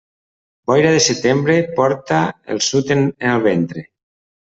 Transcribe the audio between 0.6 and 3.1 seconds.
Boira de setembre porta el sud en